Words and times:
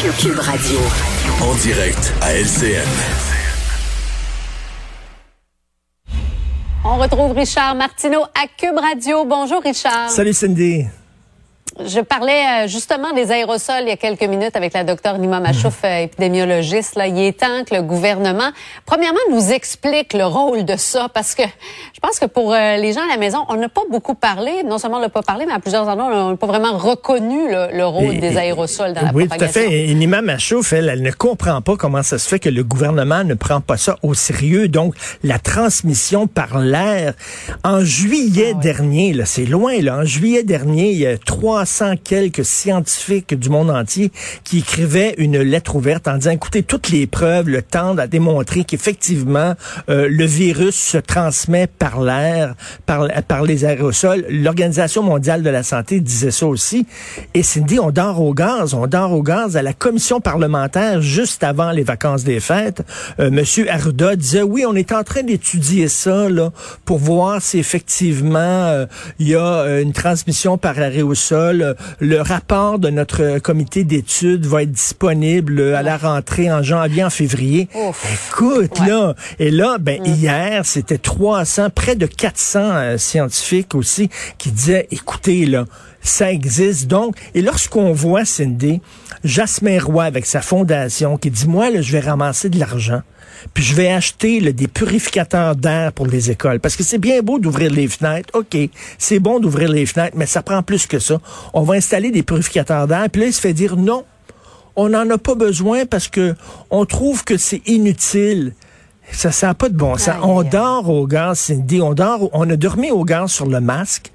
Cube 0.00 0.38
Radio. 0.38 0.78
En 1.42 1.54
direct 1.56 2.14
à 2.22 2.32
LCN. 2.32 2.88
On 6.82 6.96
retrouve 6.96 7.32
Richard 7.32 7.74
Martineau 7.74 8.22
à 8.22 8.46
Cube 8.56 8.78
Radio. 8.78 9.26
Bonjour 9.26 9.62
Richard. 9.62 10.08
Salut 10.08 10.32
Cindy. 10.32 10.86
Je 11.86 12.00
parlais 12.00 12.64
euh, 12.64 12.68
justement 12.68 13.12
des 13.12 13.30
aérosols 13.30 13.82
il 13.82 13.88
y 13.88 13.92
a 13.92 13.96
quelques 13.96 14.22
minutes 14.22 14.54
avec 14.56 14.72
la 14.74 14.84
docteure 14.84 15.18
Nima 15.18 15.40
Machouf, 15.40 15.78
euh, 15.84 15.98
épidémiologiste. 16.04 16.96
Là, 16.96 17.06
il 17.06 17.18
est 17.18 17.38
temps 17.40 17.64
que 17.68 17.74
le 17.74 17.82
gouvernement, 17.82 18.50
premièrement, 18.86 19.18
nous 19.30 19.50
explique 19.52 20.12
le 20.12 20.24
rôle 20.26 20.64
de 20.64 20.76
ça, 20.76 21.08
parce 21.12 21.34
que 21.34 21.42
je 21.42 22.00
pense 22.00 22.18
que 22.18 22.26
pour 22.26 22.52
euh, 22.52 22.76
les 22.76 22.92
gens 22.92 23.02
à 23.02 23.08
la 23.08 23.16
maison, 23.16 23.38
on 23.48 23.56
n'a 23.56 23.68
pas 23.68 23.82
beaucoup 23.90 24.14
parlé. 24.14 24.62
Non 24.64 24.78
seulement 24.78 24.98
on 24.98 25.00
n'a 25.00 25.08
pas 25.08 25.22
parlé, 25.22 25.46
mais 25.46 25.52
à 25.52 25.58
plusieurs 25.60 25.88
endroits, 25.88 26.10
on 26.12 26.30
n'a 26.30 26.36
pas 26.36 26.46
vraiment 26.46 26.76
reconnu 26.76 27.48
le, 27.50 27.76
le 27.76 27.86
rôle 27.86 28.14
Et- 28.14 28.18
des 28.18 28.36
aérosols 28.36 28.92
dans 28.92 29.02
la 29.02 29.10
oui, 29.14 29.28
tout 29.28 29.42
à 29.42 29.48
fait. 29.48 29.88
Et 29.88 29.94
Nima 29.94 30.20
Machouf, 30.22 30.72
elle, 30.72 30.88
elle 30.88 31.02
ne 31.02 31.10
comprend 31.12 31.60
pas 31.62 31.76
comment 31.76 32.02
ça 32.02 32.18
se 32.18 32.28
fait 32.28 32.38
que 32.38 32.48
le 32.48 32.62
gouvernement 32.64 33.24
ne 33.24 33.34
prend 33.34 33.60
pas 33.60 33.76
ça 33.76 33.96
au 34.02 34.14
sérieux. 34.14 34.68
Donc, 34.68 34.94
la 35.22 35.38
transmission 35.38 36.26
par 36.26 36.58
l'air. 36.58 37.14
En 37.64 37.80
juillet 37.84 38.52
Ah 38.56 38.60
dernier, 38.60 39.12
là, 39.12 39.24
c'est 39.24 39.44
loin, 39.46 39.78
là, 39.80 39.98
en 39.98 40.04
juillet 40.04 40.42
dernier, 40.42 40.90
il 40.90 40.98
y 40.98 41.06
a 41.06 41.16
300 41.70 41.94
quelques 42.02 42.44
scientifiques 42.44 43.32
du 43.38 43.48
monde 43.48 43.70
entier 43.70 44.10
qui 44.42 44.58
écrivaient 44.58 45.14
une 45.18 45.38
lettre 45.38 45.76
ouverte 45.76 46.08
en 46.08 46.16
disant, 46.16 46.32
écoutez, 46.32 46.64
toutes 46.64 46.90
les 46.90 47.06
preuves 47.06 47.48
le 47.48 47.62
tendent 47.62 48.00
à 48.00 48.08
démontrer 48.08 48.64
qu'effectivement, 48.64 49.54
euh, 49.88 50.08
le 50.10 50.24
virus 50.24 50.74
se 50.74 50.98
transmet 50.98 51.68
par 51.68 52.00
l'air, 52.00 52.54
par, 52.86 53.42
les 53.44 53.64
aérosols. 53.64 54.26
L'Organisation 54.28 55.02
mondiale 55.04 55.42
de 55.42 55.50
la 55.50 55.62
santé 55.62 56.00
disait 56.00 56.32
ça 56.32 56.46
aussi. 56.46 56.86
Et 57.34 57.44
Cindy, 57.44 57.78
on 57.78 57.92
dort 57.92 58.20
au 58.20 58.34
gaz, 58.34 58.74
on 58.74 58.88
dort 58.88 59.12
au 59.12 59.22
gaz 59.22 59.56
à 59.56 59.62
la 59.62 59.72
commission 59.72 60.20
parlementaire 60.20 61.00
juste 61.00 61.44
avant 61.44 61.70
les 61.70 61.84
vacances 61.84 62.24
des 62.24 62.40
fêtes. 62.40 62.82
Euh, 63.20 63.30
Monsieur 63.30 63.70
Arruda 63.70 64.16
disait, 64.16 64.42
oui, 64.42 64.64
on 64.66 64.74
est 64.74 64.90
en 64.92 65.04
train 65.04 65.22
d'étudier 65.22 65.86
ça 65.86 66.28
là, 66.28 66.50
pour 66.84 66.98
voir 66.98 67.40
si 67.40 67.58
effectivement 67.58 68.38
euh, 68.38 68.86
il 69.20 69.28
y 69.28 69.36
a 69.36 69.44
euh, 69.44 69.82
une 69.82 69.92
transmission 69.92 70.58
par 70.58 70.76
aérosol. 70.78 71.59
Le 72.00 72.20
rapport 72.20 72.78
de 72.78 72.90
notre 72.90 73.38
comité 73.38 73.84
d'études 73.84 74.46
va 74.46 74.62
être 74.62 74.72
disponible 74.72 75.60
euh, 75.60 75.76
à 75.76 75.82
la 75.82 75.96
rentrée 75.96 76.50
en 76.50 76.62
janvier, 76.62 77.04
en 77.04 77.10
février. 77.10 77.68
Ouf. 77.74 78.28
Écoute, 78.30 78.80
Ouais. 78.80 78.88
là, 78.88 79.14
et 79.38 79.50
là, 79.50 79.76
ben, 79.78 80.00
hier, 80.04 80.64
c'était 80.64 80.98
300, 80.98 81.70
près 81.70 81.96
de 81.96 82.06
400 82.06 82.58
euh, 82.62 82.98
scientifiques 82.98 83.74
aussi 83.74 84.08
qui 84.38 84.50
disaient, 84.50 84.86
écoutez, 84.90 85.46
là, 85.46 85.64
ça 86.02 86.30
existe. 86.32 86.86
Donc, 86.88 87.16
et 87.34 87.42
lorsqu'on 87.42 87.92
voit, 87.92 88.24
Cindy, 88.24 88.80
Jasmin 89.24 89.78
Roy 89.82 90.04
avec 90.04 90.26
sa 90.26 90.40
fondation 90.40 91.16
qui 91.16 91.30
dit, 91.30 91.46
moi, 91.48 91.70
là, 91.70 91.82
je 91.82 91.92
vais 91.92 92.00
ramasser 92.00 92.48
de 92.48 92.58
l'argent. 92.58 93.02
Puis 93.54 93.64
je 93.64 93.74
vais 93.74 93.88
acheter 93.88 94.40
là, 94.40 94.52
des 94.52 94.68
purificateurs 94.68 95.56
d'air 95.56 95.92
pour 95.92 96.06
les 96.06 96.30
écoles. 96.30 96.60
Parce 96.60 96.76
que 96.76 96.82
c'est 96.82 96.98
bien 96.98 97.20
beau 97.22 97.38
d'ouvrir 97.38 97.70
les 97.70 97.88
fenêtres. 97.88 98.28
OK, 98.34 98.56
c'est 98.98 99.18
bon 99.18 99.40
d'ouvrir 99.40 99.68
les 99.68 99.86
fenêtres, 99.86 100.16
mais 100.16 100.26
ça 100.26 100.42
prend 100.42 100.62
plus 100.62 100.86
que 100.86 100.98
ça. 100.98 101.20
On 101.52 101.62
va 101.62 101.74
installer 101.74 102.10
des 102.10 102.22
purificateurs 102.22 102.86
d'air. 102.86 103.08
Puis 103.10 103.22
là, 103.22 103.28
il 103.28 103.32
se 103.32 103.40
fait 103.40 103.52
dire 103.52 103.76
non, 103.76 104.04
on 104.76 104.88
n'en 104.88 105.08
a 105.10 105.18
pas 105.18 105.34
besoin 105.34 105.86
parce 105.86 106.08
que 106.08 106.34
on 106.70 106.84
trouve 106.84 107.24
que 107.24 107.36
c'est 107.36 107.62
inutile. 107.66 108.54
Ça 109.12 109.30
n'a 109.46 109.54
pas 109.54 109.68
de 109.68 109.76
bon 109.76 109.96
sens. 109.96 110.08
Aïe, 110.08 110.20
on 110.22 110.42
dort 110.42 110.88
au 110.88 111.06
gaz, 111.06 111.40
Cindy. 111.40 111.82
On 111.82 111.94
dort, 111.94 112.30
on 112.32 112.48
a 112.48 112.56
dormi 112.56 112.90
au 112.90 113.04
gaz 113.04 113.32
sur 113.32 113.46
le 113.46 113.60
masque. 113.60 114.12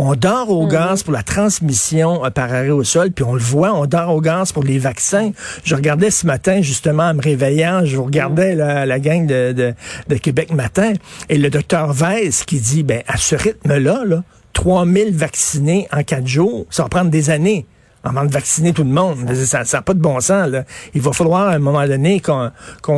On 0.00 0.14
dort 0.14 0.48
au 0.50 0.68
gaz 0.68 1.02
pour 1.02 1.12
la 1.12 1.24
transmission 1.24 2.24
euh, 2.24 2.30
par 2.30 2.52
aérosol, 2.52 3.10
puis 3.10 3.24
on 3.24 3.34
le 3.34 3.40
voit, 3.40 3.74
on 3.74 3.84
dort 3.86 4.14
au 4.14 4.20
gaz 4.20 4.52
pour 4.52 4.62
les 4.62 4.78
vaccins. 4.78 5.32
Je 5.64 5.74
regardais 5.74 6.12
ce 6.12 6.24
matin, 6.24 6.62
justement, 6.62 7.02
en 7.02 7.14
me 7.14 7.20
réveillant, 7.20 7.84
je 7.84 7.96
regardais 7.96 8.54
la, 8.54 8.86
la 8.86 9.00
gang 9.00 9.26
de, 9.26 9.50
de, 9.50 9.74
de 10.06 10.14
Québec 10.14 10.52
Matin, 10.52 10.92
et 11.28 11.36
le 11.36 11.50
docteur 11.50 11.92
Weiss 11.92 12.44
qui 12.44 12.60
dit, 12.60 12.84
ben, 12.84 13.02
à 13.08 13.16
ce 13.16 13.34
rythme-là, 13.34 14.04
là, 14.06 14.22
3000 14.52 15.16
vaccinés 15.16 15.88
en 15.92 16.04
quatre 16.04 16.28
jours, 16.28 16.66
ça 16.70 16.84
va 16.84 16.88
prendre 16.88 17.10
des 17.10 17.30
années 17.30 17.66
avant 18.04 18.24
de 18.24 18.30
vacciner 18.32 18.72
tout 18.72 18.84
le 18.84 18.90
monde. 18.90 19.32
Ça 19.34 19.62
n'a 19.72 19.82
pas 19.82 19.94
de 19.94 19.98
bon 20.00 20.20
sens. 20.20 20.48
Là. 20.48 20.64
Il 20.94 21.00
va 21.02 21.12
falloir 21.12 21.48
à 21.48 21.52
un 21.52 21.58
moment 21.58 21.86
donné 21.86 22.20
qu'on 22.20 22.50
on, 22.86 22.92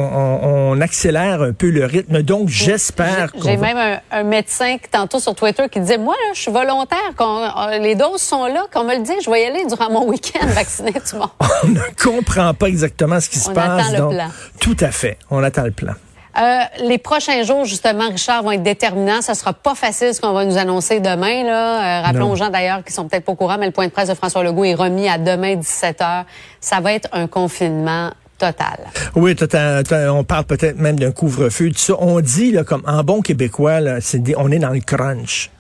on 0.75 0.81
accélère 0.81 1.43
un 1.43 1.53
peu 1.53 1.71
le 1.71 1.85
rythme. 1.87 2.23
Donc, 2.23 2.49
j'espère 2.49 3.29
J'ai 3.35 3.41
qu'on 3.41 3.57
va- 3.57 3.75
même 3.75 3.77
un, 4.13 4.19
un 4.19 4.23
médecin 4.25 4.79
qui, 4.79 4.89
tantôt 4.91 5.19
sur 5.21 5.35
Twitter 5.35 5.65
qui 5.71 5.81
disait 5.81 5.99
moi 5.99 6.15
là, 6.15 6.33
je 6.35 6.41
suis 6.41 6.53
volontaire 6.53 6.99
euh, 7.21 7.79
les 7.79 7.95
doses 7.95 8.21
sont 8.21 8.47
là 8.47 8.65
qu'on 8.73 8.85
me 8.85 8.95
le 8.97 9.03
dise 9.03 9.15
je 9.25 9.31
vais 9.31 9.43
y 9.43 9.47
aller 9.47 9.65
durant 9.67 9.91
mon 9.91 10.07
week-end 10.09 10.47
vacciner 10.49 10.93
tout 10.93 11.15
le 11.15 11.19
monde. 11.21 11.31
on 11.65 11.69
ne 11.69 11.81
comprend 12.03 12.55
pas 12.55 12.67
exactement 12.69 13.21
ce 13.21 13.29
qui 13.29 13.39
se 13.39 13.51
On 13.51 13.55
passe. 13.55 13.81
attend 13.81 13.93
le 13.93 13.99
donc, 13.99 14.13
plan. 14.13 14.29
Tout 14.61 14.77
à 14.81 14.91
fait. 14.91 15.19
On 15.31 15.43
attend 15.43 15.65
le 15.65 15.71
plan. 15.73 15.93
Euh, 16.39 16.61
les 16.85 16.99
prochains 16.99 17.43
jours, 17.43 17.65
justement, 17.65 18.09
Richard, 18.09 18.43
vont 18.43 18.53
être 18.53 18.63
déterminants. 18.63 19.21
Ça 19.21 19.35
sera 19.35 19.53
pas 19.53 19.75
facile 19.75 20.15
ce 20.15 20.21
qu'on 20.21 20.33
va 20.33 20.45
nous 20.45 20.59
annoncer 20.59 21.01
demain. 21.01 21.43
Là. 21.45 22.01
Euh, 22.01 22.03
rappelons 22.07 22.27
Non. 22.27 22.33
aux 22.33 22.37
gens 22.37 22.51
d'ailleurs 22.51 22.85
qui 22.85 22.93
sont 22.93 23.09
peut-être 23.09 23.25
pas 23.25 23.33
au 23.33 23.37
courant, 23.37 23.57
mais 23.59 23.67
le 23.67 23.73
point 23.73 23.87
de 23.87 23.91
presse 23.93 24.09
de 24.09 24.15
François 24.15 24.43
Legault 24.45 24.65
est 24.65 24.75
remis 24.75 25.09
à 25.09 25.19
demain 25.19 25.57
17 25.57 26.01
h. 26.01 26.25
Ça 26.61 26.81
va 26.81 26.93
être 26.93 27.09
un 27.13 27.27
confinement 27.27 28.11
total. 28.39 28.79
Oui, 29.17 29.35
t'as- 29.37 29.83
on 30.13 30.25
parle 30.25 30.45
peut-être 30.45 30.79
même 30.79 30.99
d'un 30.99 31.11
couvre-feu, 31.13 31.69
tout 31.73 31.79
ça. 31.79 31.95
On 31.99 32.21
dit, 32.21 32.53
là, 32.53 32.65
comme 32.65 32.83
en 32.87 33.03
bon 33.03 33.21
québécois, 33.21 33.81
là, 33.81 33.99
on 34.39 34.51
est 34.51 34.59
dans 34.59 34.71
le 34.71 34.81
crunch. 34.81 35.51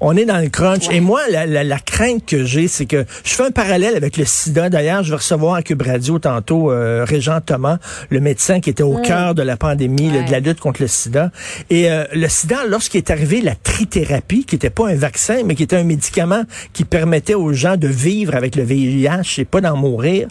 On 0.00 0.16
est 0.16 0.24
dans 0.24 0.38
le 0.38 0.48
crunch. 0.48 0.88
Ouais. 0.88 0.96
Et 0.96 1.00
moi, 1.00 1.20
la, 1.30 1.46
la- 1.46 1.64
la 1.64 1.78
crainte 1.78 2.24
que 2.26 2.44
j'ai, 2.44 2.68
c'est 2.68 2.86
que 2.86 3.04
je 3.24 3.34
fais 3.34 3.44
un 3.44 3.50
parallèle 3.50 3.96
avec 3.96 4.16
le 4.16 4.24
sida. 4.24 4.70
D'ailleurs, 4.70 5.02
je 5.02 5.10
vais 5.10 5.16
recevoir 5.16 5.54
à 5.54 5.62
Cube 5.62 5.82
Radio 5.82 6.18
tantôt 6.18 6.70
euh, 6.72 7.04
Régent 7.06 7.40
Thomas, 7.40 7.78
le 8.08 8.20
médecin 8.20 8.60
qui 8.60 8.70
était 8.70 8.82
au 8.82 8.96
cœur 8.96 9.34
de 9.34 9.42
la 9.42 9.56
pandémie, 9.56 10.10
de 10.10 10.30
la 10.30 10.40
lutte 10.40 10.60
contre 10.60 10.80
le 10.82 10.88
sida. 10.88 11.30
Et 11.68 11.90
euh, 11.90 12.04
le 12.14 12.28
sida, 12.28 12.64
lorsqu'il 12.68 12.98
est 12.98 13.10
arrivé 13.10 13.40
la 13.42 13.54
trithérapie, 13.54 14.44
qui 14.44 14.54
n'était 14.54 14.70
pas 14.70 14.88
un 14.88 14.94
vaccin, 14.94 15.42
mais 15.44 15.54
qui 15.54 15.62
était 15.64 15.76
un 15.76 15.84
médicament 15.84 16.42
qui 16.72 16.84
permettait 16.84 17.34
aux 17.34 17.52
gens 17.52 17.76
de 17.76 17.88
vivre 17.88 18.34
avec 18.34 18.56
le 18.56 18.62
VIH 18.62 19.38
et 19.38 19.44
pas 19.44 19.60
d'en 19.60 19.76
mourir, 19.76 20.28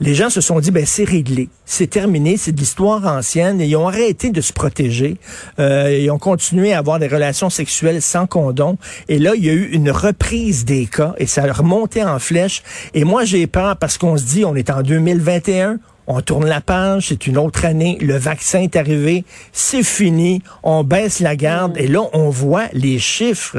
les 0.00 0.14
gens 0.14 0.30
se 0.30 0.40
sont 0.40 0.60
dit, 0.60 0.70
ben 0.70 0.86
c'est 0.86 1.04
réglé, 1.04 1.48
c'est 1.64 1.88
terminé, 1.88 2.36
c'est 2.36 2.52
de 2.52 2.58
l'histoire 2.60 3.04
ancienne. 3.06 3.60
Et 3.60 3.66
ils 3.66 3.76
ont 3.76 3.88
arrêté 3.88 4.30
de 4.30 4.40
se 4.40 4.52
protéger. 4.52 5.16
Euh, 5.58 5.96
ils 6.00 6.10
ont 6.10 6.18
continué 6.18 6.72
à 6.72 6.78
avoir 6.78 6.98
des 7.00 7.08
relations 7.08 7.50
sexuelles 7.50 8.00
sans 8.02 8.26
condom. 8.26 8.78
Et 9.08 9.18
là, 9.18 9.32
il 9.34 9.44
y 9.44 9.50
a 9.50 9.52
eu 9.52 9.70
une 9.72 9.90
reprise 9.90 10.64
des 10.64 10.86
cas 10.86 11.14
et 11.18 11.26
ça 11.26 11.44
a 11.44 11.52
remonté 11.52 12.04
en 12.04 12.18
flèche. 12.18 12.62
Et 12.94 13.04
moi, 13.04 13.24
j'ai 13.24 13.46
peur 13.46 13.76
parce 13.76 13.96
qu'on 13.98 14.16
se 14.16 14.24
dit, 14.24 14.44
on 14.44 14.54
est 14.54 14.70
en 14.70 14.82
2021. 14.82 15.78
On 16.10 16.22
tourne 16.22 16.46
la 16.46 16.62
page, 16.62 17.08
c'est 17.08 17.26
une 17.26 17.36
autre 17.36 17.66
année, 17.66 17.98
le 18.00 18.16
vaccin 18.16 18.60
est 18.62 18.76
arrivé, 18.76 19.26
c'est 19.52 19.82
fini, 19.82 20.42
on 20.62 20.82
baisse 20.82 21.20
la 21.20 21.36
garde 21.36 21.76
et 21.76 21.86
là 21.86 22.00
on 22.14 22.30
voit 22.30 22.64
les 22.72 22.98
chiffres 22.98 23.58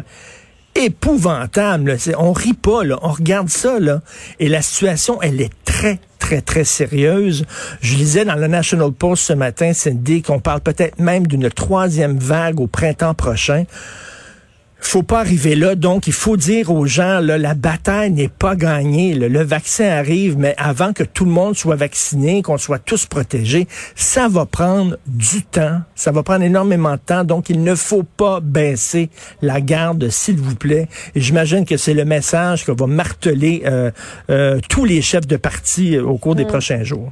épouvantables. 0.73 1.91
là. 1.91 1.97
C'est- 1.99 2.15
On 2.17 2.33
rit 2.33 2.53
pas, 2.53 2.83
là. 2.83 2.97
on 3.03 3.09
regarde 3.11 3.49
ça 3.49 3.79
là, 3.79 4.01
et 4.39 4.49
la 4.49 4.63
situation 4.63 5.21
elle 5.21 5.41
est 5.41 5.51
très 5.63 5.99
très 6.17 6.41
très 6.41 6.63
sérieuse. 6.63 7.45
Je 7.81 7.95
lisais 7.95 8.25
dans 8.25 8.35
le 8.35 8.47
National 8.47 8.91
Post 8.91 9.23
ce 9.25 9.33
matin, 9.33 9.71
Cindy, 9.73 10.21
qu'on 10.23 10.39
parle 10.39 10.61
peut-être 10.61 10.99
même 10.99 11.27
d'une 11.27 11.49
troisième 11.51 12.17
vague 12.17 12.59
au 12.59 12.65
printemps 12.67 13.13
prochain 13.13 13.65
faut 14.79 15.03
pas 15.03 15.19
arriver 15.19 15.55
là. 15.55 15.75
Donc, 15.75 16.07
il 16.07 16.13
faut 16.13 16.37
dire 16.37 16.71
aux 16.71 16.85
gens, 16.85 17.19
là, 17.19 17.37
la 17.37 17.53
bataille 17.53 18.11
n'est 18.11 18.29
pas 18.29 18.55
gagnée. 18.55 19.13
là. 19.13 19.27
Le 19.27 19.43
vaccin 19.43 19.85
arrive, 19.85 20.37
mais 20.37 20.55
avant 20.57 20.93
que 20.93 21.03
tout 21.03 21.25
le 21.25 21.31
monde 21.31 21.55
soit 21.55 21.75
vacciné, 21.75 22.41
qu'on 22.41 22.57
soit 22.57 22.79
tous 22.79 23.05
protégés, 23.05 23.67
ça 23.95 24.27
va 24.27 24.45
prendre 24.45 24.97
du 25.05 25.43
temps. 25.43 25.81
Ça 25.95 26.11
va 26.11 26.23
prendre 26.23 26.43
énormément 26.43 26.93
de 26.93 27.01
temps. 27.05 27.23
Donc, 27.23 27.49
il 27.49 27.63
ne 27.63 27.75
faut 27.75 28.03
pas 28.03 28.39
baisser 28.39 29.09
la 29.41 29.61
garde, 29.61 30.09
s'il 30.09 30.37
vous 30.37 30.55
plaît. 30.55 30.87
Et 31.15 31.21
j'imagine 31.21 31.65
que 31.65 31.77
c'est 31.77 31.93
le 31.93 32.05
message 32.05 32.65
que 32.65 32.71
va 32.71 32.87
marteler 32.87 33.63
euh, 33.65 33.91
euh, 34.29 34.59
tous 34.69 34.85
les 34.85 35.01
chefs 35.01 35.27
de 35.27 35.37
parti 35.37 35.95
euh, 35.95 36.03
au 36.03 36.17
cours 36.17 36.35
des 36.35 36.45
prochains 36.45 36.83
jours. 36.83 37.11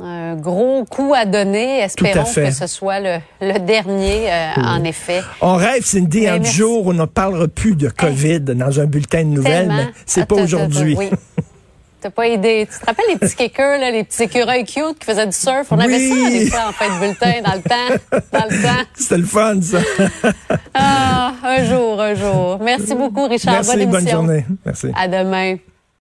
Un 0.00 0.34
gros 0.36 0.84
coup 0.84 1.12
à 1.14 1.24
donner. 1.26 1.80
Espérons 1.80 2.24
que 2.24 2.50
ce 2.50 2.66
soit 2.66 2.98
le, 3.00 3.18
le 3.40 3.58
dernier, 3.58 4.32
euh, 4.32 4.50
en 4.64 4.82
effet. 4.84 5.22
On 5.40 5.54
rêve, 5.54 5.84
Cindy, 5.84 6.26
un 6.26 6.42
jour 6.42 6.86
où 6.86 6.90
on 6.90 6.94
ne 6.94 7.04
parlera 7.04 7.46
plus 7.48 7.76
de 7.76 7.88
COVID 7.88 8.40
dans 8.40 8.80
un 8.80 8.86
bulletin 8.86 9.20
de 9.20 9.28
nouvelles, 9.28 9.68
Tellement. 9.68 9.76
mais 9.76 9.92
c'est 10.06 10.22
Ah, 10.22 10.26
pas 10.26 10.36
aujourd'hui. 10.36 10.94
t'as- 10.96 11.00
Oui. 11.00 11.10
T'as 12.00 12.10
pas 12.10 12.26
aidé. 12.26 12.66
Tu 12.68 12.80
te 12.80 12.84
rappelles 12.84 13.04
les 13.10 13.16
petits 13.16 13.36
kickers, 13.36 13.78
là, 13.78 13.92
les 13.92 14.02
petits 14.02 14.24
écureuils 14.24 14.64
cute 14.64 14.98
qui 14.98 15.06
faisaient 15.06 15.24
du 15.24 15.30
surf? 15.36 15.68
On 15.70 15.78
avait 15.78 15.98
Oui. 15.98 16.10
ça 16.24 16.30
des 16.30 16.46
fois 16.50 16.60
en 16.70 16.72
fin 16.72 16.88
de 16.92 16.98
bulletin 16.98 17.32
dans 17.44 17.52
le 17.54 17.62
temps. 17.62 18.18
Dans 18.32 18.44
le 18.50 18.60
temps. 18.60 18.82
C'était 18.96 19.18
le 19.18 19.24
fun, 19.24 19.62
ça. 19.62 19.78
Ah, 20.74 21.32
un 21.44 21.64
jour, 21.64 22.00
un 22.00 22.14
jour. 22.14 22.58
Merci 22.60 22.96
beaucoup, 22.96 23.28
Richard. 23.28 23.54
Merci, 23.54 23.76
bonne 23.86 23.90
bonne 23.90 24.08
journée. 24.08 24.44
Merci. 24.66 24.88
À 25.00 25.06
demain. 25.06 25.54